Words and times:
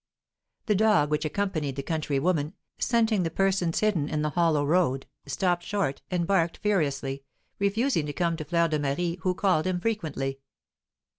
The 0.65 0.73
dog 0.73 1.11
which 1.11 1.25
accompanied 1.25 1.75
the 1.75 1.83
country 1.83 2.17
woman, 2.17 2.55
scenting 2.79 3.21
the 3.21 3.29
persons 3.29 3.81
hidden 3.81 4.09
in 4.09 4.23
the 4.23 4.31
hollow 4.31 4.65
road, 4.65 5.05
stopped 5.27 5.61
short, 5.63 6.01
and 6.09 6.25
barked 6.25 6.57
furiously, 6.57 7.23
refusing 7.59 8.07
to 8.07 8.13
come 8.13 8.35
to 8.37 8.43
Fleur 8.43 8.67
de 8.67 8.79
Marie, 8.79 9.19
who 9.21 9.35
called 9.35 9.67
him 9.67 9.79
frequently. 9.79 10.39